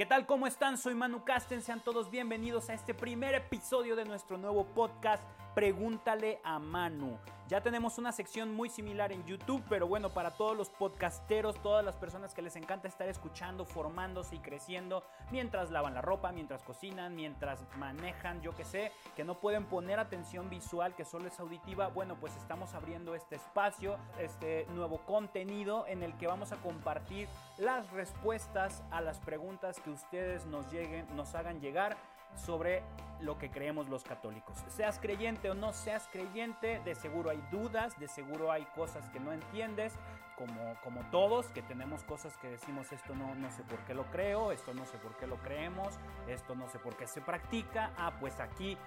¿Qué 0.00 0.06
tal? 0.06 0.24
¿Cómo 0.24 0.46
están? 0.46 0.78
Soy 0.78 0.94
Manu 0.94 1.24
Casten. 1.24 1.60
Sean 1.60 1.80
todos 1.80 2.10
bienvenidos 2.10 2.70
a 2.70 2.72
este 2.72 2.94
primer 2.94 3.34
episodio 3.34 3.96
de 3.96 4.06
nuestro 4.06 4.38
nuevo 4.38 4.64
podcast 4.64 5.22
Pregúntale 5.54 6.40
a 6.44 6.58
Manu. 6.58 7.18
Ya 7.50 7.60
tenemos 7.60 7.98
una 7.98 8.12
sección 8.12 8.54
muy 8.54 8.68
similar 8.68 9.10
en 9.10 9.26
YouTube, 9.26 9.60
pero 9.68 9.88
bueno, 9.88 10.10
para 10.10 10.30
todos 10.30 10.56
los 10.56 10.70
podcasteros, 10.70 11.60
todas 11.60 11.84
las 11.84 11.96
personas 11.96 12.32
que 12.32 12.42
les 12.42 12.54
encanta 12.54 12.86
estar 12.86 13.08
escuchando, 13.08 13.64
formándose 13.64 14.36
y 14.36 14.38
creciendo 14.38 15.02
mientras 15.32 15.72
lavan 15.72 15.94
la 15.94 16.00
ropa, 16.00 16.30
mientras 16.30 16.62
cocinan, 16.62 17.16
mientras 17.16 17.66
manejan, 17.76 18.40
yo 18.40 18.54
que 18.54 18.64
sé, 18.64 18.92
que 19.16 19.24
no 19.24 19.40
pueden 19.40 19.64
poner 19.64 19.98
atención 19.98 20.48
visual, 20.48 20.94
que 20.94 21.04
solo 21.04 21.26
es 21.26 21.40
auditiva, 21.40 21.88
bueno, 21.88 22.14
pues 22.20 22.36
estamos 22.36 22.72
abriendo 22.74 23.16
este 23.16 23.34
espacio, 23.34 23.98
este 24.20 24.66
nuevo 24.76 24.98
contenido 24.98 25.88
en 25.88 26.04
el 26.04 26.16
que 26.18 26.28
vamos 26.28 26.52
a 26.52 26.56
compartir 26.58 27.28
las 27.58 27.90
respuestas 27.90 28.84
a 28.92 29.00
las 29.00 29.18
preguntas 29.18 29.80
que 29.80 29.90
ustedes 29.90 30.46
nos 30.46 30.70
lleguen, 30.70 31.04
nos 31.16 31.34
hagan 31.34 31.60
llegar 31.60 31.96
sobre 32.34 32.82
lo 33.20 33.38
que 33.38 33.50
creemos 33.50 33.88
los 33.88 34.02
católicos. 34.02 34.58
Seas 34.68 34.98
creyente 34.98 35.50
o 35.50 35.54
no 35.54 35.72
seas 35.72 36.08
creyente, 36.10 36.80
de 36.84 36.94
seguro 36.94 37.30
hay 37.30 37.42
dudas, 37.50 37.98
de 37.98 38.08
seguro 38.08 38.50
hay 38.50 38.64
cosas 38.74 39.08
que 39.10 39.20
no 39.20 39.32
entiendes, 39.32 39.92
como, 40.36 40.74
como 40.82 41.02
todos, 41.10 41.46
que 41.48 41.62
tenemos 41.62 42.02
cosas 42.04 42.36
que 42.38 42.48
decimos 42.48 42.92
esto 42.92 43.14
no, 43.14 43.34
no 43.34 43.50
sé 43.50 43.62
por 43.64 43.78
qué 43.80 43.94
lo 43.94 44.04
creo, 44.04 44.52
esto 44.52 44.72
no 44.72 44.86
sé 44.86 44.96
por 44.98 45.16
qué 45.16 45.26
lo 45.26 45.36
creemos, 45.36 45.98
esto 46.28 46.54
no 46.54 46.66
sé 46.68 46.78
por 46.78 46.96
qué 46.96 47.06
se 47.06 47.20
practica. 47.20 47.90
Ah, 47.98 48.12
pues 48.18 48.40
aquí 48.40 48.78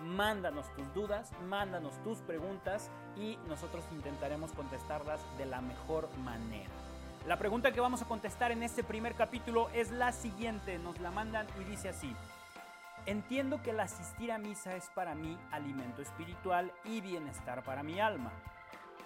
mándanos 0.00 0.66
tus 0.74 0.92
dudas, 0.92 1.30
mándanos 1.48 2.02
tus 2.02 2.18
preguntas 2.18 2.90
y 3.16 3.38
nosotros 3.48 3.84
intentaremos 3.92 4.52
contestarlas 4.52 5.20
de 5.38 5.46
la 5.46 5.60
mejor 5.60 6.08
manera. 6.18 6.70
La 7.26 7.38
pregunta 7.38 7.72
que 7.72 7.80
vamos 7.80 8.02
a 8.02 8.06
contestar 8.06 8.52
en 8.52 8.62
este 8.62 8.84
primer 8.84 9.14
capítulo 9.14 9.68
es 9.70 9.90
la 9.90 10.12
siguiente, 10.12 10.78
nos 10.78 11.00
la 11.00 11.10
mandan 11.10 11.46
y 11.60 11.64
dice 11.64 11.88
así. 11.88 12.14
Entiendo 13.06 13.62
que 13.62 13.70
el 13.70 13.78
asistir 13.78 14.32
a 14.32 14.38
misa 14.38 14.74
es 14.74 14.90
para 14.90 15.14
mí 15.14 15.38
alimento 15.52 16.02
espiritual 16.02 16.72
y 16.84 17.00
bienestar 17.00 17.62
para 17.62 17.84
mi 17.84 18.00
alma. 18.00 18.32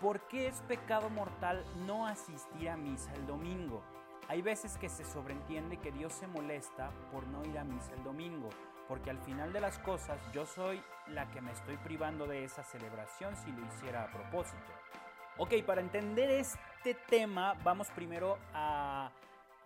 ¿Por 0.01 0.27
qué 0.29 0.47
es 0.47 0.62
pecado 0.62 1.11
mortal 1.11 1.62
no 1.87 2.06
asistir 2.06 2.71
a 2.71 2.78
misa 2.78 3.12
el 3.12 3.27
domingo? 3.27 3.84
Hay 4.27 4.41
veces 4.41 4.78
que 4.78 4.89
se 4.89 5.05
sobreentiende 5.05 5.77
que 5.77 5.93
Dios 5.93 6.15
se 6.15 6.27
molesta 6.27 6.91
por 7.12 7.27
no 7.27 7.45
ir 7.45 7.59
a 7.59 7.65
misa 7.65 7.93
el 7.93 8.03
domingo, 8.03 8.48
porque 8.89 9.11
al 9.11 9.19
final 9.19 9.53
de 9.53 9.61
las 9.61 9.78
cosas 9.81 10.19
yo 10.33 10.47
soy 10.47 10.83
la 11.09 11.31
que 11.31 11.43
me 11.43 11.53
estoy 11.53 11.77
privando 11.77 12.27
de 12.27 12.45
esa 12.45 12.65
celebración 12.65 13.37
si 13.37 13.53
lo 13.53 13.67
hiciera 13.67 14.05
a 14.05 14.11
propósito. 14.11 14.73
Ok, 15.37 15.62
para 15.67 15.83
entender 15.83 16.31
este 16.31 16.95
tema 16.95 17.53
vamos 17.62 17.89
primero 17.91 18.39
a, 18.55 19.11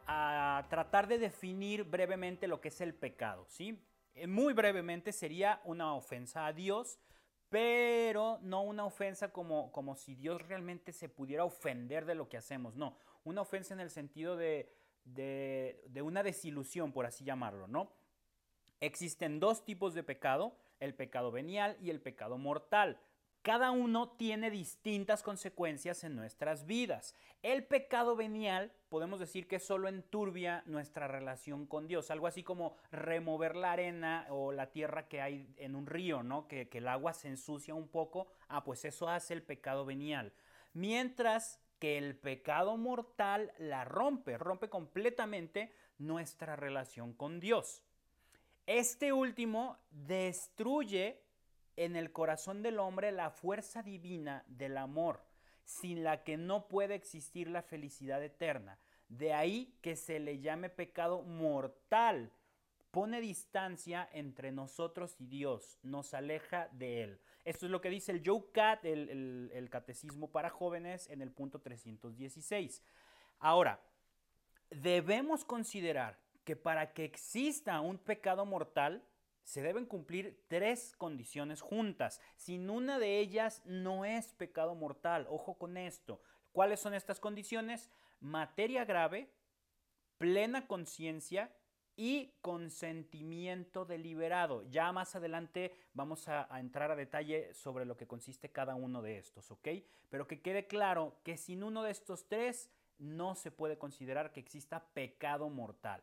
a 0.09 0.65
tratar 0.69 1.07
de 1.07 1.19
definir 1.19 1.85
brevemente 1.85 2.49
lo 2.49 2.61
que 2.61 2.69
es 2.69 2.81
el 2.81 2.95
pecado, 2.95 3.47
¿sí? 3.49 3.81
Eh, 4.15 4.27
muy 4.27 4.55
brevemente 4.55 5.13
sería 5.13 5.61
una 5.65 5.95
ofensa 5.95 6.47
a 6.47 6.53
Dios, 6.53 6.99
pero 7.49 8.39
no 8.43 8.63
una 8.63 8.85
ofensa 8.85 9.33
como, 9.33 9.73
como 9.73 9.97
si 9.97 10.15
Dios 10.15 10.41
realmente 10.47 10.93
se 10.93 11.09
pudiera 11.09 11.45
ofender 11.45 12.05
de 12.05 12.15
lo 12.15 12.29
que 12.29 12.37
hacemos, 12.37 12.77
no, 12.77 12.97
una 13.25 13.43
ofensa 13.43 13.75
en 13.75 13.81
el 13.81 13.91
sentido 13.91 14.37
de, 14.37 14.73
de, 15.05 15.85
de 15.89 16.03
una 16.03 16.23
desilusión, 16.23 16.93
por 16.93 17.07
así 17.07 17.25
llamarlo, 17.25 17.67
¿no? 17.69 17.93
Existen 18.81 19.41
dos 19.41 19.65
tipos 19.65 19.95
de 19.95 20.03
pecado, 20.03 20.57
el 20.81 20.95
pecado 20.95 21.31
venial 21.31 21.77
y 21.81 21.91
el 21.91 22.01
pecado 22.01 22.39
mortal. 22.39 23.01
Cada 23.45 23.73
uno 23.73 24.09
tiene 24.09 24.51
distintas 24.51 25.23
consecuencias 25.23 26.03
en 26.03 26.17
nuestras 26.17 26.65
vidas. 26.65 27.15
El 27.43 27.63
pecado 27.67 28.17
venial 28.17 28.73
podemos 28.89 29.21
decir 29.21 29.47
que 29.47 29.59
solo 29.59 29.89
enturbia 29.89 30.63
nuestra 30.65 31.09
relación 31.09 31.67
con 31.67 31.87
Dios, 31.87 32.11
algo 32.11 32.27
así 32.27 32.43
como 32.43 32.75
remover 32.91 33.55
la 33.55 33.73
arena 33.73 34.27
o 34.31 34.51
la 34.51 34.71
tierra 34.71 35.09
que 35.09 35.21
hay 35.21 35.47
en 35.59 35.75
un 35.75 35.85
río, 35.85 36.23
¿no? 36.23 36.49
Que, 36.49 36.71
que 36.71 36.79
el 36.79 36.89
agua 36.89 37.13
se 37.13 37.29
ensucia 37.29 37.75
un 37.75 37.89
poco, 37.89 38.29
ah, 38.49 38.65
pues 38.65 38.87
eso 38.87 39.11
hace 39.11 39.35
el 39.35 39.43
pecado 39.43 39.85
venial. 39.85 40.33
Mientras 40.73 41.61
que 41.79 41.99
el 41.99 42.17
pecado 42.17 42.79
mortal 42.79 43.53
la 43.59 43.85
rompe, 43.85 44.39
rompe 44.39 44.71
completamente 44.71 45.71
nuestra 45.99 46.57
relación 46.57 47.13
con 47.13 47.41
Dios. 47.41 47.83
Este 48.65 49.13
último 49.13 49.77
destruye 49.91 51.24
en 51.77 51.97
el 51.97 52.13
corazón 52.13 52.63
del 52.63 52.79
hombre 52.79 53.13
la 53.13 53.31
fuerza 53.31 53.83
divina 53.83 54.45
del 54.47 54.77
amor, 54.77 55.25
sin 55.65 56.05
la 56.05 56.23
que 56.23 56.37
no 56.37 56.69
puede 56.69 56.95
existir 56.95 57.49
la 57.49 57.63
felicidad 57.63 58.23
eterna. 58.23 58.79
De 59.09 59.33
ahí 59.33 59.77
que 59.81 59.97
se 59.97 60.19
le 60.19 60.41
llame 60.41 60.71
pecado 60.71 61.23
mortal. 61.23 62.33
Pone 62.91 63.21
distancia 63.21 64.09
entre 64.13 64.53
nosotros 64.53 65.17
y 65.19 65.27
Dios, 65.27 65.79
nos 65.83 66.15
aleja 66.15 66.69
de 66.73 67.03
Él. 67.03 67.21
Esto 67.45 67.67
es 67.67 67.73
lo 67.73 67.81
que 67.81 67.91
dice 67.91 68.13
el 68.13 68.23
Joe 68.25 68.45
el 68.85 69.69
Catecismo 69.69 70.31
para 70.31 70.49
Jóvenes, 70.49 71.11
en 71.11 71.21
el 71.21 71.33
punto 71.33 71.61
316. 71.61 72.83
Ahora, 73.41 73.81
debemos 74.71 75.45
considerar 75.45 76.19
que 76.45 76.57
para 76.57 76.93
que 76.93 77.05
exista 77.05 77.81
un 77.81 77.99
pecado 77.99 78.47
mortal, 78.47 79.03
se 79.45 79.63
deben 79.63 79.87
cumplir 79.87 80.43
tres 80.49 80.95
condiciones 80.97 81.61
juntas. 81.61 82.21
Sin 82.37 82.71
una 82.71 82.99
de 82.99 83.21
ellas 83.21 83.63
no 83.65 84.05
es 84.05 84.33
pecado 84.35 84.75
mortal. 84.75 85.27
Ojo 85.31 85.55
con 85.55 85.77
esto. 85.77 86.21
¿Cuáles 86.53 86.81
son 86.81 86.95
estas 86.95 87.21
condiciones? 87.21 87.91
Materia 88.21 88.85
grave, 88.85 89.31
plena 90.19 90.67
conciencia 90.67 91.53
y 91.97 92.33
consentimiento 92.41 93.85
deliberado. 93.85 94.65
Ya 94.71 94.93
más 94.93 95.15
adelante 95.15 95.73
vamos 95.93 96.29
a, 96.29 96.49
entrar 96.59 96.91
a 96.91 96.97
detalle 96.97 97.53
sobre 97.55 97.85
lo 97.85 97.97
que 97.97 98.07
consiste 98.07 98.51
cada 98.51 98.75
uno 98.75 99.03
de 99.03 99.19
estos, 99.19 99.51
¿ok? 99.51 99.69
Pero 100.11 100.27
que 100.27 100.41
quede 100.41 100.67
claro 100.67 101.17
que 101.23 101.37
sin 101.37 101.63
uno 101.63 101.83
de 101.83 101.93
estos 101.93 102.27
tres 102.29 102.71
no 102.99 103.35
se 103.35 103.51
puede 103.51 103.79
considerar 103.79 104.33
que 104.33 104.41
exista 104.41 104.85
pecado 104.95 105.49
mortal. 105.51 106.03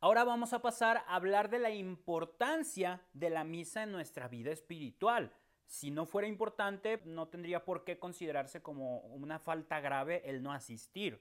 Ahora 0.00 0.22
vamos 0.22 0.52
a 0.52 0.62
pasar 0.62 0.98
a 0.98 1.16
hablar 1.16 1.50
de 1.50 1.58
la 1.58 1.70
importancia 1.70 3.02
de 3.14 3.30
la 3.30 3.42
misa 3.42 3.82
en 3.82 3.90
nuestra 3.90 4.28
vida 4.28 4.52
espiritual. 4.52 5.32
Si 5.66 5.90
no 5.90 6.06
fuera 6.06 6.28
importante, 6.28 7.02
no 7.04 7.26
tendría 7.26 7.64
por 7.64 7.82
qué 7.82 7.98
considerarse 7.98 8.62
como 8.62 9.00
una 9.00 9.40
falta 9.40 9.80
grave 9.80 10.22
el 10.24 10.40
no 10.40 10.52
asistir. 10.52 11.20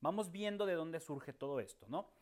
Vamos 0.00 0.30
viendo 0.30 0.66
de 0.66 0.74
dónde 0.74 1.00
surge 1.00 1.32
todo 1.32 1.58
esto, 1.58 1.86
¿no? 1.88 2.12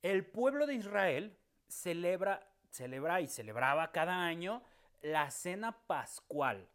El 0.00 0.24
pueblo 0.24 0.66
de 0.66 0.74
Israel 0.74 1.38
celebra, 1.68 2.50
celebra 2.70 3.20
y 3.20 3.28
celebraba 3.28 3.92
cada 3.92 4.24
año 4.24 4.62
la 5.02 5.30
cena 5.30 5.86
pascual. 5.86 6.66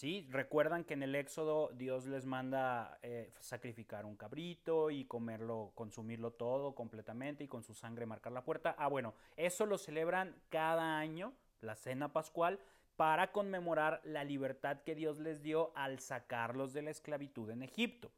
¿Sí? 0.00 0.26
Recuerdan 0.30 0.84
que 0.84 0.94
en 0.94 1.02
el 1.02 1.14
Éxodo 1.14 1.68
Dios 1.74 2.06
les 2.06 2.24
manda 2.24 2.98
eh, 3.02 3.34
sacrificar 3.38 4.06
un 4.06 4.16
cabrito 4.16 4.90
y 4.90 5.04
comerlo, 5.04 5.72
consumirlo 5.74 6.30
todo 6.30 6.74
completamente 6.74 7.44
y 7.44 7.48
con 7.48 7.62
su 7.62 7.74
sangre 7.74 8.06
marcar 8.06 8.32
la 8.32 8.42
puerta. 8.42 8.74
Ah, 8.78 8.88
bueno, 8.88 9.12
eso 9.36 9.66
lo 9.66 9.76
celebran 9.76 10.34
cada 10.48 10.98
año, 10.98 11.34
la 11.60 11.76
cena 11.76 12.14
pascual, 12.14 12.58
para 12.96 13.30
conmemorar 13.30 14.00
la 14.04 14.24
libertad 14.24 14.80
que 14.84 14.94
Dios 14.94 15.18
les 15.18 15.42
dio 15.42 15.70
al 15.74 16.00
sacarlos 16.00 16.72
de 16.72 16.80
la 16.80 16.92
esclavitud 16.92 17.50
en 17.50 17.62
Egipto. 17.62 18.10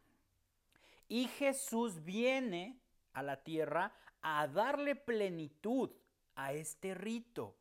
Y 1.08 1.26
Jesús 1.26 2.04
viene 2.04 2.78
a 3.12 3.24
la 3.24 3.42
tierra 3.42 3.92
a 4.20 4.46
darle 4.46 4.94
plenitud 4.94 5.90
a 6.36 6.52
este 6.52 6.94
rito. 6.94 7.56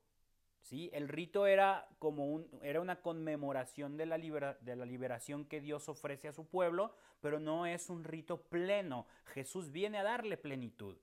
¿Sí? 0.61 0.89
El 0.93 1.07
rito 1.07 1.47
era 1.47 1.87
como 1.99 2.25
un, 2.25 2.47
era 2.61 2.81
una 2.81 3.01
conmemoración 3.01 3.97
de 3.97 4.05
la, 4.05 4.17
libera, 4.17 4.57
de 4.61 4.75
la 4.75 4.85
liberación 4.85 5.45
que 5.45 5.61
Dios 5.61 5.89
ofrece 5.89 6.27
a 6.27 6.33
su 6.33 6.47
pueblo, 6.47 6.93
pero 7.19 7.39
no 7.39 7.65
es 7.65 7.89
un 7.89 8.03
rito 8.03 8.41
pleno. 8.43 9.07
Jesús 9.25 9.71
viene 9.71 9.97
a 9.97 10.03
darle 10.03 10.37
plenitud. 10.37 10.97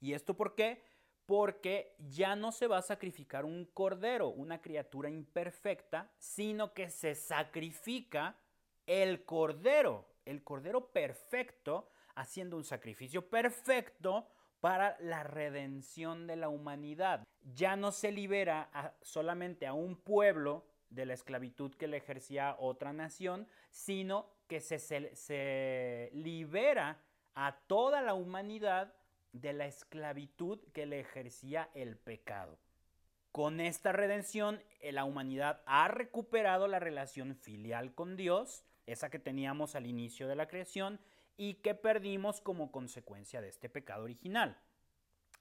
¿Y 0.00 0.14
esto 0.14 0.34
por 0.34 0.54
qué? 0.54 0.82
Porque 1.26 1.94
ya 1.98 2.34
no 2.34 2.50
se 2.50 2.66
va 2.66 2.78
a 2.78 2.82
sacrificar 2.82 3.44
un 3.44 3.66
cordero, 3.66 4.28
una 4.28 4.60
criatura 4.60 5.08
imperfecta, 5.08 6.10
sino 6.18 6.74
que 6.74 6.90
se 6.90 7.14
sacrifica 7.14 8.36
el 8.86 9.24
cordero, 9.24 10.08
el 10.24 10.42
cordero 10.42 10.90
perfecto, 10.90 11.88
haciendo 12.14 12.56
un 12.56 12.64
sacrificio 12.64 13.28
perfecto 13.30 14.26
para 14.62 14.96
la 15.00 15.24
redención 15.24 16.28
de 16.28 16.36
la 16.36 16.48
humanidad. 16.48 17.26
Ya 17.52 17.74
no 17.74 17.90
se 17.90 18.12
libera 18.12 18.94
solamente 19.02 19.66
a 19.66 19.72
un 19.72 19.96
pueblo 19.96 20.64
de 20.88 21.04
la 21.04 21.14
esclavitud 21.14 21.74
que 21.74 21.88
le 21.88 21.96
ejercía 21.96 22.54
otra 22.60 22.92
nación, 22.92 23.48
sino 23.72 24.30
que 24.46 24.60
se, 24.60 24.78
se, 24.78 25.16
se 25.16 26.10
libera 26.14 27.02
a 27.34 27.58
toda 27.66 28.02
la 28.02 28.14
humanidad 28.14 28.94
de 29.32 29.52
la 29.52 29.66
esclavitud 29.66 30.60
que 30.72 30.86
le 30.86 31.00
ejercía 31.00 31.68
el 31.74 31.96
pecado. 31.96 32.56
Con 33.32 33.58
esta 33.58 33.90
redención, 33.90 34.62
eh, 34.78 34.92
la 34.92 35.04
humanidad 35.04 35.60
ha 35.66 35.88
recuperado 35.88 36.68
la 36.68 36.78
relación 36.78 37.34
filial 37.34 37.96
con 37.96 38.14
Dios, 38.14 38.64
esa 38.86 39.10
que 39.10 39.18
teníamos 39.18 39.74
al 39.74 39.86
inicio 39.86 40.28
de 40.28 40.36
la 40.36 40.46
creación, 40.46 41.00
y 41.36 41.54
que 41.54 41.74
perdimos 41.74 42.40
como 42.40 42.70
consecuencia 42.70 43.40
de 43.40 43.48
este 43.48 43.68
pecado 43.68 44.04
original. 44.04 44.58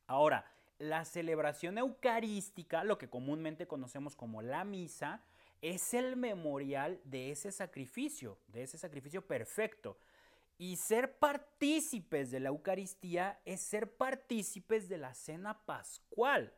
Ahora, 0.08 0.46
la 0.80 1.06
celebración 1.06 1.78
eucarística, 1.78 2.84
lo 2.84 2.98
que 2.98 3.10
comúnmente 3.10 3.68
conocemos 3.68 4.16
como 4.16 4.42
la 4.42 4.64
misa, 4.64 5.24
es 5.62 5.94
el 5.94 6.18
memorial 6.18 7.00
de 7.04 7.32
ese 7.32 7.52
sacrificio, 7.52 8.40
de 8.48 8.64
ese 8.64 8.78
sacrificio 8.78 9.26
perfecto. 9.26 9.98
Y 10.58 10.78
ser 10.78 11.18
partícipes 11.18 12.32
de 12.32 12.40
la 12.40 12.50
Eucaristía 12.50 13.40
es 13.46 13.62
ser 13.62 13.96
partícipes 13.96 14.90
de 14.90 14.98
la 14.98 15.14
cena 15.14 15.64
pascual. 15.66 16.54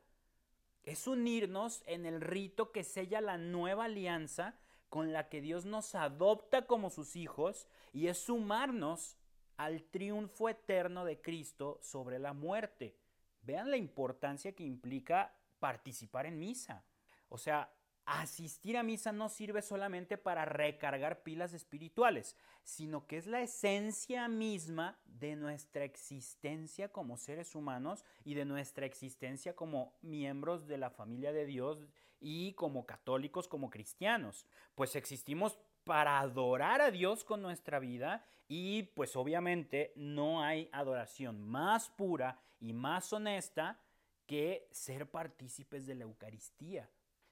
Es 0.84 1.08
unirnos 1.08 1.84
en 1.86 2.06
el 2.06 2.22
rito 2.22 2.72
que 2.72 2.84
sella 2.84 3.22
la 3.22 3.38
nueva 3.38 3.86
alianza 3.86 4.56
con 4.90 5.12
la 5.12 5.28
que 5.28 5.42
Dios 5.42 5.66
nos 5.66 5.96
adopta 5.96 6.68
como 6.68 6.90
sus 6.90 7.16
hijos 7.16 7.68
y 7.94 8.08
es 8.08 8.18
sumarnos 8.18 9.18
al 9.58 9.84
triunfo 9.84 10.50
eterno 10.50 11.06
de 11.06 11.22
Cristo 11.22 11.80
sobre 11.82 12.20
la 12.20 12.34
muerte. 12.34 12.98
Vean 13.42 13.72
la 13.72 13.78
importancia 13.78 14.54
que 14.54 14.64
implica 14.64 15.36
participar 15.60 16.26
en 16.26 16.40
misa. 16.40 16.84
O 17.30 17.38
sea, 17.38 17.74
asistir 18.06 18.78
a 18.78 18.84
misa 18.84 19.12
no 19.12 19.30
sirve 19.30 19.62
solamente 19.62 20.18
para 20.18 20.46
recargar 20.46 21.24
pilas 21.24 21.54
espirituales, 21.54 22.36
sino 22.64 23.08
que 23.08 23.18
es 23.18 23.28
la 23.28 23.42
esencia 23.42 24.28
misma 24.28 25.00
de 25.06 25.36
nuestra 25.36 25.84
existencia 25.84 26.90
como 26.90 27.18
seres 27.18 27.56
humanos 27.56 28.06
y 28.24 28.34
de 28.34 28.46
nuestra 28.46 28.86
existencia 28.86 29.56
como 29.56 29.94
miembros 30.02 30.68
de 30.68 30.78
la 30.78 30.90
familia 30.90 31.32
de 31.32 31.46
Dios 31.46 31.88
y 32.20 32.54
como 32.54 32.86
católicos, 32.86 33.48
como 33.48 33.70
cristianos. 33.70 34.46
Pues 34.76 34.96
existimos 34.96 35.60
para 35.84 36.20
adorar 36.20 36.82
a 36.82 36.92
Dios 36.92 37.24
con 37.24 37.42
nuestra 37.42 37.80
vida 37.80 38.26
y 38.48 38.84
pues 38.84 39.16
obviamente 39.16 39.94
no 39.96 40.44
hay 40.44 40.70
adoración 40.72 41.42
más 41.42 41.90
pura 41.90 42.40
y 42.60 42.74
más 42.74 43.12
honesta 43.14 43.80
que 44.26 44.68
ser 44.72 45.10
partícipes 45.10 45.86
de 45.86 45.96
la 45.96 46.04
Eucaristía. 46.04 46.90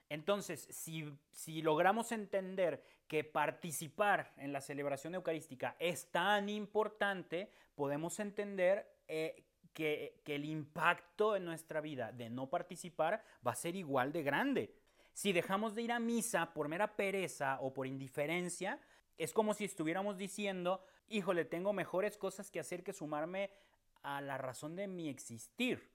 Entonces, 0.10 0.68
si, 0.70 1.62
logramos 1.62 2.12
entender 2.12 2.84
que 3.08 3.24
participar 3.24 4.34
en 4.38 4.52
la 4.52 4.60
celebración 4.60 5.16
eucarística 5.16 5.78
es 5.80 6.12
tan 6.12 6.50
importante, 6.50 7.50
podemos 7.76 8.20
entender 8.20 8.86
eh, 9.08 9.46
que, 9.74 10.20
que 10.26 10.36
el 10.36 10.44
impacto 10.44 11.38
en 11.38 11.46
nuestra 11.46 11.80
vida 11.80 12.12
de 12.12 12.30
no 12.30 12.50
participar 12.50 13.24
va 13.46 13.52
a 13.52 13.56
ser 13.56 13.78
igual 13.78 14.12
de 14.12 14.24
grande. 14.24 14.76
Si 15.14 15.34
dejamos 15.34 15.76
de 15.76 15.82
ir 15.82 15.92
a 15.92 16.00
misa 16.00 16.54
por 16.54 16.68
mera 16.68 16.96
pereza 16.96 17.60
o 17.62 17.74
por 17.74 17.88
indiferencia, 17.88 18.80
es 19.18 19.34
como 19.34 19.54
si 19.54 19.66
estuviéramos 19.66 20.18
diciendo, 20.18 20.84
híjole, 21.08 21.46
tengo 21.46 21.74
mejores 21.74 22.18
cosas 22.18 22.50
que 22.50 22.60
hacer 22.60 22.84
que 22.84 22.94
sumarme 22.94 23.52
a 24.02 24.22
la 24.22 24.38
razón 24.38 24.76
de 24.76 24.88
mi 24.88 25.10
existir. 25.10 25.92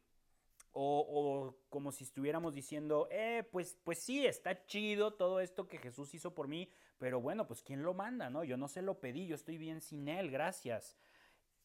O, 0.79 1.57
como 1.71 1.91
si 1.91 2.05
estuviéramos 2.05 2.53
diciendo, 2.53 3.09
eh, 3.11 3.49
pues, 3.51 3.79
pues 3.83 3.99
sí, 3.99 4.27
está 4.27 4.67
chido 4.67 5.15
todo 5.15 5.41
esto 5.41 5.67
que 5.67 5.79
Jesús 5.79 6.13
hizo 6.13 6.35
por 6.35 6.49
mí, 6.49 6.71
pero 6.99 7.19
bueno, 7.19 7.47
pues 7.47 7.63
¿quién 7.63 7.83
lo 7.83 7.95
manda, 7.95 8.29
no? 8.29 8.45
Yo 8.45 8.59
no 8.59 8.69
se 8.69 8.83
lo 8.83 9.01
pedí, 9.01 9.27
yo 9.27 9.37
estoy 9.37 9.57
bien 9.57 9.81
sin 9.81 10.07
Él, 10.07 10.31
gracias. 10.31 10.99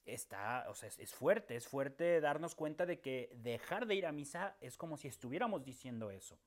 Está, 0.06 0.66
o 0.70 0.76
sea, 0.76 0.88
es, 0.88 0.98
es 0.98 1.14
fuerte, 1.14 1.58
es 1.58 1.68
fuerte 1.68 2.22
darnos 2.22 2.56
cuenta 2.56 2.86
de 2.86 3.02
que 3.02 3.30
dejar 3.36 3.86
de 3.86 3.96
ir 3.96 4.06
a 4.06 4.14
misa 4.14 4.56
es 4.62 4.78
como 4.78 4.96
si 4.96 5.10
estuviéramos 5.10 5.66
diciendo 5.66 6.10
eso. 6.10 6.40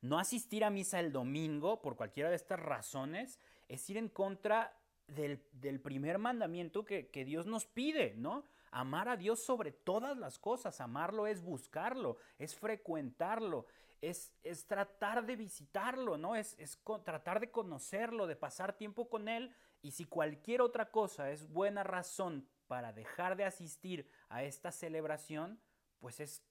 No 0.00 0.18
asistir 0.18 0.64
a 0.64 0.70
misa 0.70 1.00
el 1.00 1.12
domingo, 1.12 1.80
por 1.80 1.96
cualquiera 1.96 2.30
de 2.30 2.36
estas 2.36 2.60
razones, 2.60 3.40
es 3.68 3.88
ir 3.90 3.96
en 3.96 4.08
contra 4.08 4.76
del, 5.08 5.80
primer 5.80 6.18
mandamiento 6.18 6.84
que, 6.84 7.24
Dios 7.24 7.46
nos 7.46 7.66
pide, 7.66 8.14
¿no? 8.16 8.44
Amar 8.70 9.08
a 9.08 9.16
Dios 9.16 9.42
sobre 9.42 9.72
todas 9.72 10.16
las 10.16 10.38
cosas. 10.38 10.80
Amarlo 10.80 11.26
es 11.26 11.42
buscarlo, 11.42 12.18
es 12.38 12.54
frecuentarlo, 12.54 13.66
es, 14.00 14.30
tratar 14.66 15.26
de 15.26 15.36
visitarlo, 15.36 16.16
¿no? 16.16 16.36
Es, 16.36 16.54
es 16.58 16.78
tratar 17.04 17.40
de 17.40 17.50
conocerlo, 17.50 18.26
de 18.26 18.36
pasar 18.36 18.76
tiempo 18.76 19.08
con 19.08 19.28
Él. 19.28 19.52
Y 19.82 19.92
si 19.92 20.04
cualquier 20.04 20.60
otra 20.60 20.90
cosa 20.90 21.30
es 21.30 21.48
buena 21.50 21.82
razón 21.82 22.46
para 22.66 22.92
dejar 22.92 23.36
de 23.36 23.44
asistir 23.44 24.08
a 24.28 24.44
esta 24.44 24.70
celebración, 24.70 25.58
pues 25.98 26.20
es, 26.20 26.42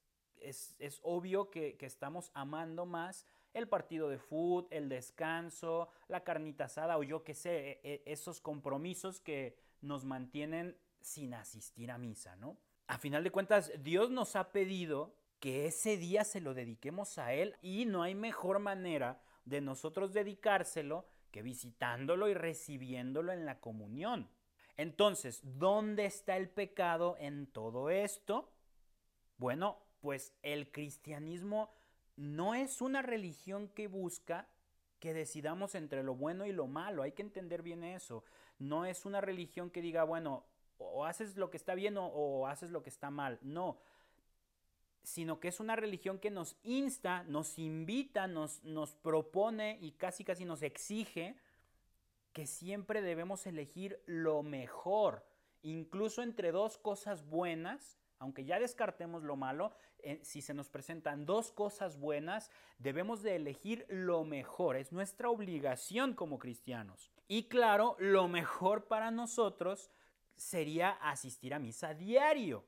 es, 0.41 0.75
es 0.79 0.99
obvio 1.03 1.49
que, 1.49 1.77
que 1.77 1.85
estamos 1.85 2.31
amando 2.33 2.85
más 2.85 3.25
el 3.53 3.67
partido 3.67 4.09
de 4.09 4.19
fútbol, 4.19 4.67
el 4.69 4.89
descanso, 4.89 5.89
la 6.07 6.23
carnita 6.23 6.65
asada 6.65 6.97
o 6.97 7.03
yo 7.03 7.23
qué 7.23 7.33
sé, 7.33 7.57
e, 7.57 7.79
e, 7.83 8.03
esos 8.05 8.39
compromisos 8.39 9.19
que 9.19 9.57
nos 9.81 10.05
mantienen 10.05 10.77
sin 11.01 11.33
asistir 11.33 11.91
a 11.91 11.97
misa, 11.97 12.35
¿no? 12.35 12.57
A 12.87 12.97
final 12.97 13.23
de 13.23 13.31
cuentas, 13.31 13.71
Dios 13.79 14.09
nos 14.11 14.35
ha 14.35 14.51
pedido 14.51 15.15
que 15.39 15.65
ese 15.65 15.97
día 15.97 16.23
se 16.23 16.41
lo 16.41 16.53
dediquemos 16.53 17.17
a 17.17 17.33
Él 17.33 17.55
y 17.61 17.85
no 17.85 18.03
hay 18.03 18.15
mejor 18.15 18.59
manera 18.59 19.21
de 19.45 19.61
nosotros 19.61 20.13
dedicárselo 20.13 21.05
que 21.31 21.41
visitándolo 21.41 22.27
y 22.29 22.33
recibiéndolo 22.33 23.33
en 23.33 23.45
la 23.45 23.59
comunión. 23.59 24.29
Entonces, 24.77 25.41
¿dónde 25.43 26.05
está 26.05 26.37
el 26.37 26.49
pecado 26.49 27.15
en 27.19 27.47
todo 27.47 27.89
esto? 27.89 28.51
Bueno, 29.37 29.79
pues 30.07 30.31
el 30.41 30.71
cristianismo 30.71 31.69
no 32.15 32.55
es 32.55 32.79
una 32.79 33.01
religión 33.01 33.67
que 33.67 33.89
busca 33.89 34.47
que 35.01 35.13
decidamos 35.13 35.75
entre 35.75 36.01
lo 36.01 36.15
bueno 36.15 36.45
y 36.45 36.53
lo 36.53 36.65
malo. 36.65 37.03
Hay 37.03 37.11
que 37.11 37.23
entender 37.23 37.61
bien 37.61 37.83
eso. 37.83 38.23
No 38.57 38.85
es 38.85 39.05
una 39.05 39.19
religión 39.19 39.69
que 39.69 39.81
diga, 39.81 40.05
bueno, 40.05 40.45
o 40.77 41.03
haces 41.03 41.35
lo 41.35 41.49
que 41.49 41.57
está 41.57 41.75
bien 41.75 41.97
o, 41.97 42.47
haces 42.47 42.71
lo 42.71 42.83
que 42.83 42.89
está 42.89 43.09
mal. 43.09 43.37
No, 43.41 43.79
sino 45.03 45.41
que 45.41 45.49
es 45.49 45.59
una 45.59 45.75
religión 45.75 46.19
que 46.19 46.31
nos 46.31 46.55
insta, 46.63 47.23
nos 47.23 47.59
invita, 47.59 48.27
nos, 48.27 48.63
nos 48.63 48.95
propone 48.95 49.77
y 49.81 49.91
casi 49.91 50.23
casi 50.23 50.45
nos 50.45 50.61
exige 50.61 51.35
que 52.31 52.47
siempre 52.47 53.01
debemos 53.01 53.45
elegir 53.45 54.01
lo 54.05 54.41
mejor, 54.41 55.25
incluso 55.63 56.21
entre 56.21 56.53
dos 56.53 56.77
cosas 56.77 57.27
buenas, 57.27 57.99
aunque 58.19 58.45
ya 58.45 58.59
descartemos 58.59 59.23
lo 59.23 59.35
malo, 59.35 59.73
eh, 59.99 60.19
si 60.23 60.41
se 60.41 60.53
nos 60.53 60.69
presentan 60.69 61.25
dos 61.25 61.51
cosas 61.51 61.97
buenas, 61.97 62.51
debemos 62.77 63.21
de 63.21 63.35
elegir 63.35 63.85
lo 63.89 64.23
mejor, 64.23 64.75
es 64.75 64.91
nuestra 64.91 65.29
obligación 65.29 66.13
como 66.13 66.39
cristianos. 66.39 67.11
Y 67.27 67.43
claro, 67.43 67.95
lo 67.99 68.27
mejor 68.27 68.87
para 68.87 69.11
nosotros 69.11 69.91
sería 70.35 70.91
asistir 70.91 71.53
a 71.53 71.59
misa 71.59 71.93
diario. 71.93 72.63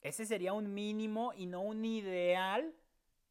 Ese 0.00 0.26
sería 0.26 0.52
un 0.52 0.72
mínimo 0.74 1.32
y 1.34 1.46
no 1.46 1.62
un 1.62 1.84
ideal 1.84 2.74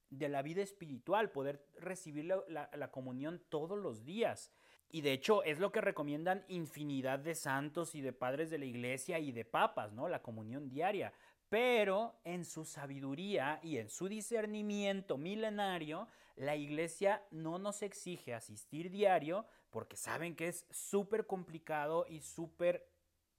de 0.10 0.30
la 0.30 0.42
vida 0.42 0.62
espiritual, 0.62 1.32
poder 1.32 1.66
recibir 1.78 2.25
la, 2.25 2.92
comunión 2.92 3.42
todos 3.50 3.78
los 3.78 4.04
días. 4.06 4.52
Y 4.92 5.02
de 5.02 5.14
hecho 5.14 5.44
es 5.44 5.60
lo 5.60 5.72
que 5.72 5.82
recomiendan 5.82 6.44
infinidad 6.48 7.20
de 7.20 7.36
santos 7.36 7.96
y 7.96 8.02
de 8.02 8.14
padres 8.14 8.50
de 8.50 8.58
la 8.58 8.66
iglesia 8.66 9.20
y 9.20 9.32
de 9.32 9.46
papas, 9.46 9.94
¿no? 9.94 10.10
La 10.10 10.22
comunión 10.22 10.70
diaria. 10.70 11.14
Pero 11.50 12.16
en 12.24 12.46
su 12.46 12.66
sabiduría 12.66 13.60
y 13.64 13.78
en 13.78 13.90
su 13.90 14.08
discernimiento 14.08 15.18
milenario, 15.18 16.08
la 16.36 16.56
iglesia 16.56 17.24
no 17.32 17.60
nos 17.60 17.82
exige 17.82 18.34
asistir 18.34 18.90
diario 18.90 19.46
porque 19.70 19.96
saben 19.96 20.36
que 20.36 20.50
es 20.50 20.66
súper 20.70 21.26
complicado 21.26 22.06
y 22.08 22.22
súper 22.22 22.88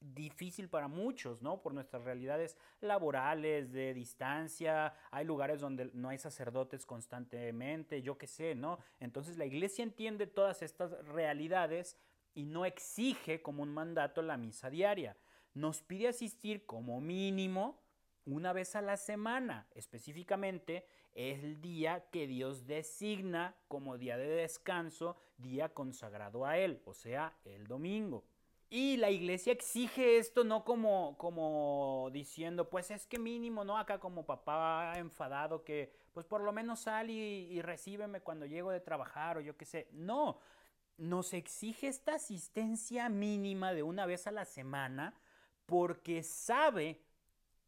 difícil 0.02 0.68
para 0.68 0.88
muchos, 0.88 1.42
¿no? 1.42 1.62
Por 1.62 1.74
nuestras 1.74 2.04
realidades 2.04 2.56
laborales, 2.80 3.72
de 3.72 3.94
distancia, 3.94 4.94
hay 5.10 5.24
lugares 5.24 5.60
donde 5.60 5.90
no 5.94 6.08
hay 6.08 6.18
sacerdotes 6.18 6.84
constantemente, 6.86 8.02
yo 8.02 8.18
qué 8.18 8.26
sé, 8.26 8.54
¿no? 8.54 8.78
Entonces 9.00 9.38
la 9.38 9.46
iglesia 9.46 9.82
entiende 9.82 10.26
todas 10.26 10.62
estas 10.62 10.92
realidades 11.06 11.96
y 12.34 12.44
no 12.44 12.64
exige 12.64 13.42
como 13.42 13.62
un 13.62 13.72
mandato 13.72 14.22
la 14.22 14.36
misa 14.36 14.70
diaria. 14.70 15.16
Nos 15.54 15.82
pide 15.82 16.08
asistir 16.08 16.66
como 16.66 17.00
mínimo 17.00 17.82
una 18.24 18.52
vez 18.52 18.76
a 18.76 18.82
la 18.82 18.96
semana, 18.96 19.66
específicamente 19.74 20.86
el 21.14 21.60
día 21.60 22.06
que 22.10 22.26
Dios 22.26 22.66
designa 22.66 23.54
como 23.68 23.98
día 23.98 24.16
de 24.16 24.28
descanso, 24.28 25.16
día 25.36 25.68
consagrado 25.68 26.46
a 26.46 26.56
Él, 26.56 26.80
o 26.84 26.94
sea, 26.94 27.36
el 27.44 27.66
domingo. 27.66 28.24
Y 28.74 28.96
la 28.96 29.10
iglesia 29.10 29.52
exige 29.52 30.16
esto 30.16 30.44
no 30.44 30.64
como, 30.64 31.18
como 31.18 32.08
diciendo, 32.10 32.70
pues 32.70 32.90
es 32.90 33.04
que 33.04 33.18
mínimo, 33.18 33.64
¿no? 33.64 33.76
Acá 33.76 34.00
como 34.00 34.24
papá 34.24 34.94
enfadado 34.96 35.62
que, 35.62 35.92
pues 36.14 36.24
por 36.24 36.40
lo 36.40 36.54
menos 36.54 36.80
sal 36.80 37.10
y, 37.10 37.48
y 37.50 37.60
recíbeme 37.60 38.22
cuando 38.22 38.46
llego 38.46 38.70
de 38.70 38.80
trabajar 38.80 39.36
o 39.36 39.42
yo 39.42 39.58
qué 39.58 39.66
sé. 39.66 39.88
No, 39.92 40.38
nos 40.96 41.34
exige 41.34 41.86
esta 41.88 42.14
asistencia 42.14 43.10
mínima 43.10 43.74
de 43.74 43.82
una 43.82 44.06
vez 44.06 44.26
a 44.26 44.30
la 44.30 44.46
semana 44.46 45.12
porque 45.66 46.22
sabe 46.22 47.02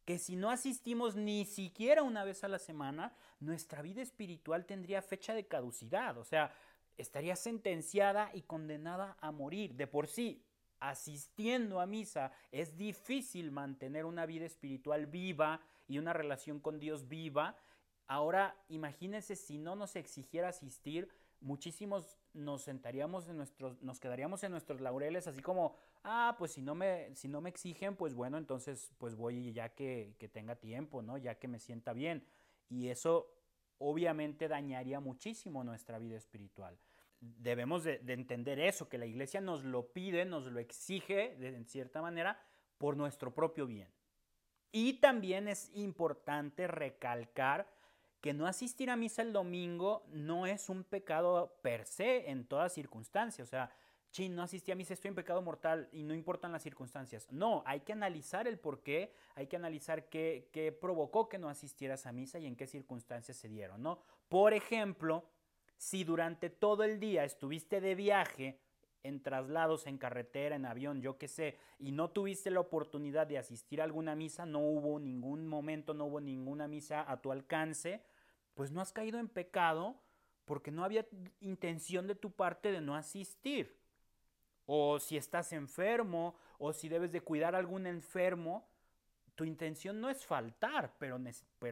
que 0.05 0.17
si 0.17 0.35
no 0.35 0.49
asistimos 0.49 1.15
ni 1.15 1.45
siquiera 1.45 2.01
una 2.01 2.23
vez 2.23 2.43
a 2.43 2.47
la 2.47 2.57
semana, 2.57 3.13
nuestra 3.39 3.83
vida 3.83 4.01
espiritual 4.01 4.65
tendría 4.65 5.03
fecha 5.03 5.35
de 5.35 5.45
caducidad, 5.45 6.17
o 6.17 6.23
sea, 6.23 6.51
estaría 6.97 7.35
sentenciada 7.35 8.31
y 8.33 8.41
condenada 8.41 9.17
a 9.21 9.31
morir. 9.31 9.75
De 9.75 9.85
por 9.85 10.07
sí, 10.07 10.44
asistiendo 10.89 11.79
a 11.79 11.85
misa 11.85 12.31
es 12.51 12.77
difícil 12.77 13.51
mantener 13.51 14.05
una 14.05 14.25
vida 14.25 14.45
espiritual 14.45 15.07
viva 15.07 15.61
y 15.87 15.97
una 15.97 16.13
relación 16.13 16.59
con 16.59 16.79
Dios 16.79 17.07
viva, 17.07 17.57
ahora 18.07 18.55
imagínense 18.69 19.35
si 19.35 19.57
no 19.57 19.75
nos 19.75 19.95
exigiera 19.95 20.49
asistir, 20.49 21.09
muchísimos 21.41 22.17
nos 22.33 22.63
sentaríamos 22.63 23.27
en 23.27 23.37
nuestros, 23.37 23.81
nos 23.81 23.99
quedaríamos 23.99 24.43
en 24.43 24.51
nuestros 24.51 24.81
laureles, 24.81 25.27
así 25.27 25.41
como, 25.41 25.75
ah, 26.03 26.35
pues 26.37 26.51
si 26.51 26.61
no 26.61 26.75
me, 26.75 27.15
si 27.15 27.27
no 27.27 27.41
me 27.41 27.49
exigen, 27.49 27.95
pues 27.95 28.13
bueno, 28.13 28.37
entonces 28.37 28.91
pues 28.97 29.15
voy 29.15 29.53
ya 29.53 29.69
que, 29.69 30.15
que 30.19 30.27
tenga 30.27 30.55
tiempo, 30.55 31.01
¿no? 31.01 31.17
Ya 31.17 31.35
que 31.35 31.47
me 31.47 31.59
sienta 31.59 31.93
bien. 31.93 32.25
Y 32.69 32.89
eso 32.89 33.31
obviamente 33.77 34.47
dañaría 34.47 34.99
muchísimo 34.99 35.63
nuestra 35.63 35.99
vida 35.99 36.17
espiritual. 36.17 36.77
Debemos 37.39 37.83
de, 37.83 38.01
entender 38.07 38.59
eso, 38.59 38.89
que 38.89 38.97
la 38.97 39.05
iglesia 39.05 39.41
nos 39.41 39.63
lo 39.63 39.91
pide, 39.91 40.25
nos 40.25 40.45
lo 40.51 40.59
exige, 40.59 41.35
de, 41.37 41.55
en 41.55 41.65
cierta 41.65 42.01
manera, 42.01 42.39
por 42.77 42.97
nuestro 42.97 43.33
propio 43.33 43.67
bien. 43.67 43.89
Y 44.71 44.99
también 44.99 45.47
es 45.47 45.71
importante 45.73 46.67
recalcar 46.67 47.67
que 48.21 48.33
no 48.33 48.47
asistir 48.47 48.89
a 48.89 48.95
misa 48.95 49.21
el 49.21 49.33
domingo 49.33 50.03
no 50.09 50.47
es 50.47 50.69
un 50.69 50.83
pecado 50.83 51.59
per 51.61 51.85
se 51.85 52.29
en 52.29 52.45
todas 52.45 52.73
circunstancias. 52.73 53.47
O 53.47 53.49
sea, 53.49 53.69
chin, 54.11 54.35
no 54.35 54.43
asistí 54.43 54.71
a 54.71 54.75
misa, 54.75 54.93
estoy 54.93 55.09
en 55.09 55.15
pecado 55.15 55.41
mortal 55.41 55.89
y 55.91 56.03
no 56.03 56.13
importan 56.13 56.51
las 56.51 56.63
circunstancias. 56.63 57.31
No, 57.31 57.63
hay 57.65 57.81
que 57.81 57.93
analizar 57.93 58.47
el 58.47 58.57
por 58.57 58.81
qué, 58.81 59.13
hay 59.35 59.47
que 59.47 59.57
analizar 59.57 60.09
qué, 60.09 60.49
qué 60.51 60.71
provocó 60.71 61.29
que 61.29 61.37
no 61.37 61.49
asistieras 61.49 62.05
a 62.05 62.11
misa 62.11 62.39
y 62.39 62.47
en 62.47 62.55
qué 62.55 62.65
circunstancias 62.65 63.37
se 63.37 63.49
dieron, 63.49 63.83
¿no? 63.83 63.99
Por 64.29 64.53
ejemplo, 64.53 65.25
si 65.77 66.03
durante 66.03 66.49
todo 66.49 66.83
el 66.83 66.99
día 66.99 67.23
estuviste 67.23 67.81
de 67.81 67.95
viaje, 67.95 68.59
en 69.05 69.21
traslados, 69.21 69.85
en 69.85 69.99
carretera, 69.99 70.55
en 70.55 70.65
avión, 70.65 70.99
yo 70.99 71.19
qué 71.19 71.27
sé, 71.27 71.59
y 71.77 71.91
no 71.91 72.09
tuviste 72.09 72.49
la 72.49 72.59
oportunidad 72.59 73.27
de 73.27 73.37
asistir 73.37 73.79
a 73.79 73.83
alguna 73.83 74.15
misa, 74.15 74.47
no 74.47 74.59
hubo 74.59 74.99
ningún 74.99 75.47
momento, 75.47 75.93
no 75.93 76.05
hubo 76.05 76.19
ninguna 76.19 76.67
misa 76.67 77.09
a 77.09 77.21
tu 77.21 77.31
alcance, 77.31 78.01
pues 78.55 78.71
no 78.71 78.81
has 78.81 78.91
caído 78.91 79.19
en 79.19 79.27
pecado 79.27 80.01
porque 80.45 80.71
no 80.71 80.83
había 80.83 81.05
intención 81.39 82.07
de 82.07 82.15
tu 82.15 82.31
parte 82.31 82.71
de 82.71 82.81
no 82.81 82.95
asistir. 82.95 83.77
O 84.65 84.99
si 84.99 85.17
estás 85.17 85.53
enfermo, 85.53 86.35
o 86.57 86.73
si 86.73 86.89
debes 86.89 87.11
de 87.11 87.21
cuidar 87.21 87.53
a 87.53 87.59
algún 87.59 87.85
enfermo, 87.85 88.67
tu 89.35 89.43
intención 89.43 89.99
no 89.99 90.09
es 90.09 90.25
faltar, 90.25 90.93
pero, 90.97 91.19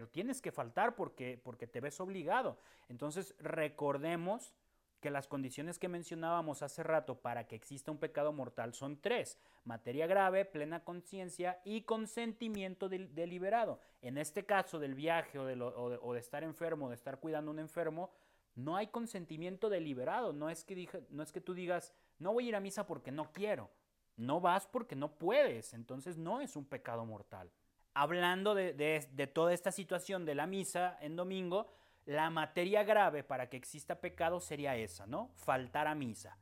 tienes 0.09 0.41
que 0.41 0.51
faltar 0.51 0.95
porque, 0.95 1.41
te 1.71 1.79
ves 1.81 1.99
obligado. 1.99 2.59
Entonces 2.89 3.35
recordemos 3.39 4.53
que 4.99 5.09
las 5.09 5.27
condiciones 5.27 5.79
que 5.79 5.89
mencionábamos 5.89 6.61
hace 6.61 6.81
rato 6.81 7.19
para 7.19 7.45
que 7.45 7.55
exista 7.55 7.91
un 7.91 7.97
pecado 7.97 8.31
mortal 8.31 8.73
son 8.73 9.01
tres. 9.01 9.37
Materia 9.65 10.07
grave, 10.07 10.45
plena 10.45 10.83
conciencia 10.83 11.59
y 11.65 11.81
consentimiento 11.81 12.87
deliberado. 12.87 13.79
En 14.01 14.17
este 14.17 14.45
caso 14.45 14.79
del 14.79 14.95
viaje 14.95 15.39
o 15.39 15.45
de, 15.45 15.61
o 15.61 16.13
de, 16.13 16.19
estar 16.19 16.43
enfermo, 16.43 16.89
de 16.89 16.95
estar 16.95 17.19
cuidando 17.19 17.51
a 17.51 17.53
un 17.53 17.59
enfermo, 17.59 18.11
no 18.55 18.77
hay 18.77 18.87
consentimiento 18.87 19.69
deliberado. 19.69 20.31
No 20.31 20.49
es 20.49 20.63
que 20.63 21.41
tú 21.41 21.53
digas, 21.53 21.93
no 22.19 22.33
voy 22.33 22.45
a 22.45 22.49
ir 22.49 22.55
a 22.55 22.61
misa 22.61 22.85
porque 22.85 23.11
no 23.11 23.31
quiero. 23.33 23.69
No 24.17 24.41
vas 24.41 24.67
porque 24.67 24.95
no 24.95 25.13
puedes. 25.17 25.73
Entonces 25.73 26.17
no 26.17 26.41
es 26.41 26.55
un 26.55 26.65
pecado 26.65 27.05
mortal. 27.05 27.51
Hablando 27.93 28.55
de, 28.55 28.73
de 28.73 29.27
toda 29.27 29.53
esta 29.53 29.71
situación 29.71 30.25
de 30.25 30.35
la 30.35 30.47
misa 30.47 30.97
en 31.01 31.15
domingo, 31.15 31.67
la 32.05 32.29
materia 32.29 32.83
grave 32.83 33.23
para 33.23 33.49
que 33.49 33.57
exista 33.57 34.01
pecado 34.01 34.39
sería 34.39 34.75
esa, 34.75 35.05
¿no? 35.05 35.31
Faltar 35.35 35.87
a 35.87 35.95
misa. 35.95 36.37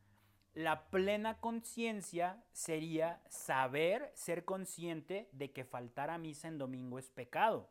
La 0.54 0.90
plena 0.90 1.40
conciencia 1.40 2.44
sería 2.52 3.22
saber, 3.30 4.12
ser 4.16 4.44
consciente 4.44 5.30
de 5.32 5.52
que 5.52 5.64
faltar 5.64 6.10
a 6.10 6.18
misa 6.18 6.48
en 6.48 6.58
domingo 6.58 7.00
es 7.00 7.10
pecado. 7.10 7.70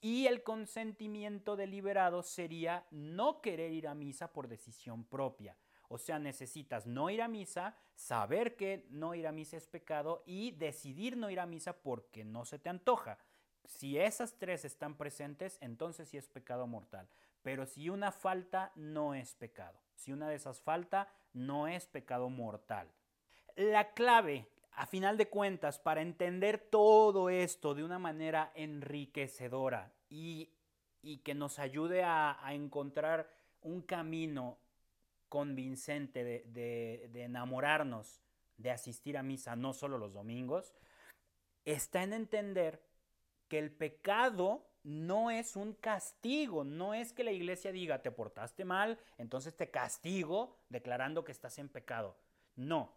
Y 0.00 0.26
el 0.26 0.42
consentimiento 0.42 1.56
deliberado 1.56 2.22
sería 2.22 2.86
no 2.90 3.40
querer 3.40 3.72
ir 3.72 3.86
a 3.86 3.94
misa 3.94 4.32
por 4.32 4.48
decisión 4.48 5.04
propia. 5.04 5.56
O 5.88 5.98
sea, 5.98 6.18
necesitas 6.18 6.86
no 6.86 7.10
ir 7.10 7.22
a 7.22 7.28
misa, 7.28 7.76
saber 7.94 8.56
que 8.56 8.86
no 8.90 9.14
ir 9.14 9.26
a 9.26 9.32
misa 9.32 9.56
es 9.56 9.66
pecado 9.66 10.22
y 10.26 10.52
decidir 10.52 11.16
no 11.16 11.30
ir 11.30 11.40
a 11.40 11.46
misa 11.46 11.74
porque 11.82 12.24
no 12.24 12.44
se 12.44 12.58
te 12.58 12.68
antoja. 12.68 13.18
Si 13.64 13.98
esas 13.98 14.38
tres 14.38 14.64
están 14.64 14.96
presentes, 14.96 15.58
entonces 15.60 16.08
sí 16.08 16.16
es 16.16 16.28
pecado 16.28 16.66
mortal. 16.66 17.08
Pero 17.42 17.66
si 17.66 17.88
una 17.88 18.12
falta, 18.12 18.72
no 18.74 19.14
es 19.14 19.34
pecado. 19.34 19.78
Si 19.94 20.12
una 20.12 20.28
de 20.28 20.36
esas 20.36 20.60
falta, 20.60 21.08
no 21.32 21.68
es 21.68 21.86
pecado 21.86 22.30
mortal. 22.30 22.90
La 23.56 23.92
clave, 23.92 24.48
a 24.72 24.86
final 24.86 25.16
de 25.16 25.28
cuentas, 25.28 25.78
para 25.78 26.02
entender 26.02 26.58
todo 26.58 27.30
esto 27.30 27.74
de 27.74 27.84
una 27.84 27.98
manera 27.98 28.50
enriquecedora 28.54 29.92
y, 30.08 30.50
que 31.22 31.34
nos 31.34 31.58
ayude 31.58 32.02
a, 32.02 32.38
encontrar 32.50 33.30
un 33.60 33.82
camino 33.82 34.58
convincente 35.34 36.22
de, 36.22 37.10
enamorarnos 37.12 38.22
de 38.56 38.70
asistir 38.70 39.18
a 39.18 39.24
misa, 39.24 39.56
no 39.56 39.72
solo 39.72 39.98
los 39.98 40.12
domingos, 40.12 40.72
está 41.64 42.04
en 42.04 42.12
entender 42.12 42.80
que 43.48 43.58
el 43.58 43.72
pecado 43.72 44.64
no 44.84 45.32
es 45.32 45.56
un 45.56 45.72
castigo, 45.72 46.62
no 46.62 46.94
es 46.94 47.12
que 47.12 47.24
la 47.24 47.32
iglesia 47.32 47.72
diga, 47.72 48.00
te 48.00 48.12
portaste 48.12 48.64
mal, 48.64 48.96
entonces 49.18 49.56
te 49.56 49.72
castigo 49.72 50.56
declarando 50.68 51.24
que 51.24 51.32
estás 51.32 51.58
en 51.58 51.68
pecado. 51.68 52.16
No, 52.54 52.94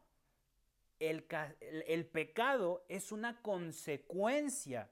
el, 1.00 2.06
pecado 2.06 2.86
es 2.88 3.12
una 3.12 3.42
consecuencia 3.42 4.92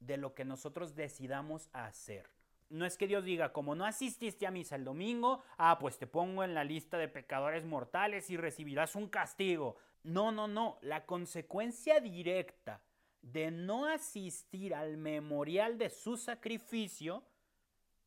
de 0.00 0.16
lo 0.16 0.34
que 0.34 0.46
nosotros 0.46 0.94
decidamos 0.94 1.68
hacer. 1.74 2.37
No 2.70 2.84
es 2.84 2.98
que 2.98 3.06
Dios 3.06 3.24
diga, 3.24 3.52
como 3.52 3.74
no 3.74 3.86
asististe 3.86 4.46
a 4.46 4.50
misa 4.50 4.76
el 4.76 4.84
domingo, 4.84 5.42
ah, 5.56 5.78
pues 5.78 5.98
te 5.98 6.06
pongo 6.06 6.44
en 6.44 6.54
la 6.54 6.64
lista 6.64 6.98
de 6.98 7.08
pecadores 7.08 7.64
mortales 7.64 8.28
y 8.28 8.36
recibirás 8.36 8.94
un 8.94 9.08
castigo. 9.08 9.76
No, 10.02 10.32
no, 10.32 10.48
no, 10.48 10.78
la 10.82 11.06
consecuencia 11.06 12.00
directa 12.00 12.82
de 13.22 13.50
no 13.50 13.86
asistir 13.86 14.74
al 14.74 14.96
memorial 14.96 15.78
de 15.78 15.90
su 15.90 16.16
sacrificio 16.16 17.24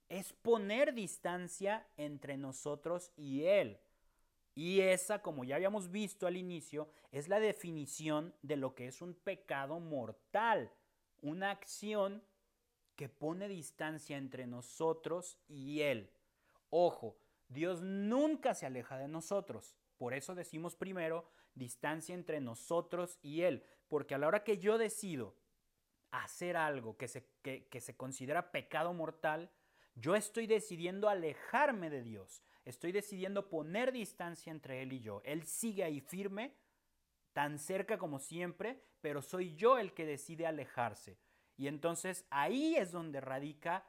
es 0.10 0.34
poner 0.34 0.94
distancia 0.94 1.88
entre 1.98 2.38
nosotros 2.38 3.12
y 3.16 3.46
Él. 3.46 3.80
Y 4.54 4.82
esa, 4.82 5.22
como 5.22 5.44
ya 5.44 5.56
habíamos 5.56 5.90
visto 5.90 6.28
al 6.28 6.36
inicio, 6.36 6.90
es 7.12 7.30
la 7.30 7.40
definición 7.40 8.36
de 8.42 8.58
lo 8.58 8.76
que 8.76 8.88
es 8.88 9.02
un 9.02 9.14
pecado 9.14 9.80
mortal, 9.80 10.72
una 11.22 11.52
acción 11.52 12.22
que 13.02 13.10
pone 13.10 13.48
distancia 13.48 14.16
entre 14.16 14.46
nosotros 14.46 15.40
y 15.48 15.82
Él. 15.82 16.12
Ojo, 16.70 17.18
Dios 17.48 17.82
nunca 17.82 18.54
se 18.54 18.68
aleja 18.68 18.96
de 18.96 19.08
nosotros. 19.08 19.76
Por 19.98 20.14
eso 20.14 20.36
decimos 20.36 20.76
primero 20.76 21.28
distancia 21.56 22.14
entre 22.14 22.40
nosotros 22.42 23.18
y 23.24 23.42
Él. 23.42 23.66
Porque 23.88 24.14
a 24.14 24.20
la 24.20 24.28
hora 24.28 24.44
que 24.44 24.60
yo 24.60 24.78
decido 24.78 25.36
hacer 26.12 26.56
algo 26.56 26.96
que 26.96 27.08
se, 27.08 27.26
que, 27.42 27.82
se 27.82 27.98
considera 27.98 28.52
pecado 28.52 28.94
mortal, 28.94 29.50
yo 29.96 30.16
estoy 30.16 30.46
decidiendo 30.46 31.10
alejarme 31.10 31.90
de 31.90 32.04
Dios. 32.04 32.44
Estoy 32.66 32.92
decidiendo 32.92 33.50
poner 33.50 33.92
distancia 33.92 34.52
entre 34.52 34.84
Él 34.84 34.94
y 34.94 35.00
yo. 35.00 35.24
Él 35.26 35.48
sigue 35.48 35.84
ahí 35.84 36.02
firme, 36.02 36.54
tan 37.34 37.58
cerca 37.58 37.98
como 37.98 38.20
siempre, 38.20 38.80
pero 39.02 39.24
soy 39.24 39.56
yo 39.56 39.80
el 39.80 39.92
que 39.92 40.06
decide 40.06 40.46
alejarse. 40.46 41.18
Y 41.58 41.68
entonces 41.68 42.26
ahí 42.30 42.76
es 42.76 42.92
donde 42.92 43.22
radica 43.22 43.86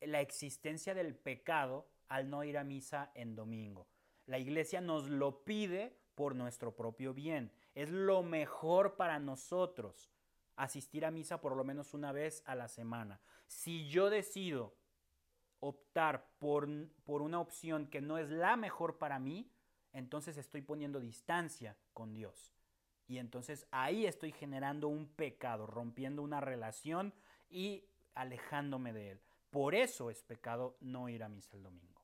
la 0.00 0.20
existencia 0.20 0.94
del 0.94 1.14
pecado 1.14 1.88
al 2.08 2.30
no 2.30 2.44
ir 2.44 2.58
a 2.58 2.64
misa 2.64 3.10
en 3.14 3.34
domingo. 3.34 3.88
La 4.26 4.38
iglesia 4.38 4.80
nos 4.80 5.08
lo 5.08 5.44
pide 5.44 5.96
por 6.14 6.34
nuestro 6.34 6.74
propio 6.74 7.14
bien. 7.14 7.52
Es 7.74 7.90
lo 7.90 8.22
mejor 8.22 8.96
para 8.96 9.18
nosotros 9.18 10.10
asistir 10.56 11.04
a 11.04 11.10
misa 11.10 11.40
por 11.40 11.54
lo 11.54 11.64
menos 11.64 11.94
una 11.94 12.12
vez 12.12 12.42
a 12.46 12.54
la 12.54 12.68
semana. 12.68 13.20
Si 13.46 13.88
yo 13.88 14.10
decido 14.10 14.74
optar 15.60 16.30
por, 16.38 16.68
por 17.04 17.22
una 17.22 17.40
opción 17.40 17.86
que 17.86 18.00
no 18.00 18.18
es 18.18 18.30
la 18.30 18.56
mejor 18.56 18.98
para 18.98 19.18
mí, 19.18 19.50
entonces 19.92 20.36
estoy 20.36 20.62
poniendo 20.62 21.00
distancia 21.00 21.76
con 21.92 22.14
Dios. 22.14 22.55
Y 23.08 23.18
entonces 23.18 23.66
ahí 23.70 24.06
estoy 24.06 24.32
generando 24.32 24.88
un 24.88 25.06
pecado, 25.06 25.66
rompiendo 25.66 26.22
una 26.22 26.40
relación 26.40 27.12
y 27.48 27.84
alejándome 28.14 28.92
de 28.92 29.12
Él. 29.12 29.20
Por 29.50 29.74
eso 29.74 30.10
es 30.10 30.22
pecado 30.22 30.76
no 30.80 31.08
ir 31.08 31.22
a 31.22 31.28
misa 31.28 31.56
el 31.56 31.62
domingo. 31.62 31.95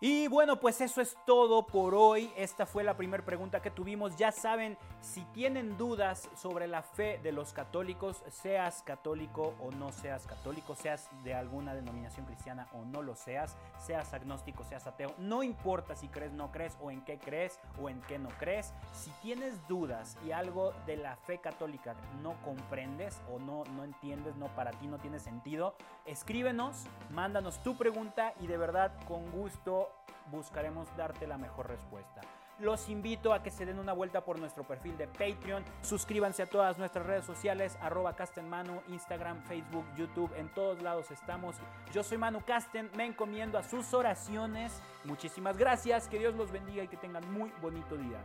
Y 0.00 0.28
bueno, 0.28 0.60
pues 0.60 0.80
eso 0.80 1.00
es 1.00 1.16
todo 1.26 1.66
por 1.66 1.92
hoy. 1.96 2.32
Esta 2.36 2.66
fue 2.66 2.84
la 2.84 2.96
primera 2.96 3.24
pregunta 3.24 3.60
que 3.60 3.72
tuvimos. 3.72 4.16
Ya 4.16 4.30
saben, 4.30 4.78
si 5.00 5.24
tienen 5.32 5.76
dudas 5.76 6.30
sobre 6.36 6.68
la 6.68 6.82
fe 6.82 7.18
de 7.20 7.32
los 7.32 7.52
católicos, 7.52 8.22
seas 8.28 8.82
católico 8.82 9.56
o 9.60 9.72
no 9.72 9.90
seas 9.90 10.24
católico, 10.24 10.76
seas 10.76 11.08
de 11.24 11.34
alguna 11.34 11.74
denominación 11.74 12.26
cristiana 12.26 12.68
o 12.74 12.84
no 12.84 13.02
lo 13.02 13.16
seas, 13.16 13.56
seas 13.84 14.14
agnóstico, 14.14 14.62
seas 14.62 14.86
ateo, 14.86 15.12
no 15.18 15.42
importa 15.42 15.96
si 15.96 16.06
crees, 16.06 16.32
no 16.32 16.52
crees 16.52 16.76
o 16.80 16.92
en 16.92 17.04
qué 17.04 17.18
crees 17.18 17.58
o 17.82 17.88
en 17.88 18.00
qué 18.02 18.20
no 18.20 18.28
crees. 18.38 18.72
Si 18.92 19.10
tienes 19.20 19.66
dudas 19.66 20.16
y 20.24 20.30
algo 20.30 20.74
de 20.86 20.96
la 20.96 21.16
fe 21.16 21.38
católica 21.38 21.96
no 22.22 22.40
comprendes 22.44 23.20
o 23.34 23.40
no, 23.40 23.64
no 23.74 23.82
entiendes, 23.82 24.36
no 24.36 24.46
para 24.54 24.70
ti 24.70 24.86
no 24.86 24.98
tiene 24.98 25.18
sentido, 25.18 25.74
escríbenos, 26.06 26.84
mándanos 27.10 27.60
tu 27.64 27.76
pregunta 27.76 28.32
y 28.40 28.46
de 28.46 28.56
verdad 28.56 28.92
con 29.08 29.28
gusto 29.32 29.87
buscaremos 30.30 30.88
darte 30.96 31.26
la 31.26 31.38
mejor 31.38 31.68
respuesta. 31.68 32.20
Los 32.58 32.88
invito 32.88 33.32
a 33.32 33.40
que 33.40 33.52
se 33.52 33.64
den 33.64 33.78
una 33.78 33.92
vuelta 33.92 34.24
por 34.24 34.40
nuestro 34.40 34.64
perfil 34.64 34.96
de 34.98 35.06
Patreon. 35.06 35.64
Suscríbanse 35.80 36.42
a 36.42 36.46
todas 36.46 36.76
nuestras 36.76 37.06
redes 37.06 37.24
sociales, 37.24 37.78
arroba 37.80 38.16
Castenmanu, 38.16 38.82
Instagram, 38.88 39.40
Facebook, 39.44 39.84
YouTube, 39.96 40.34
en 40.36 40.48
todos 40.52 40.82
lados 40.82 41.12
estamos. 41.12 41.54
Yo 41.92 42.02
soy 42.02 42.18
Manu 42.18 42.40
Casten, 42.44 42.90
me 42.96 43.06
encomiendo 43.06 43.58
a 43.58 43.62
sus 43.62 43.94
oraciones. 43.94 44.82
Muchísimas 45.04 45.56
gracias, 45.56 46.08
que 46.08 46.18
Dios 46.18 46.34
los 46.34 46.50
bendiga 46.50 46.82
y 46.82 46.88
que 46.88 46.96
tengan 46.96 47.32
muy 47.32 47.52
bonito 47.62 47.96
día. 47.96 48.18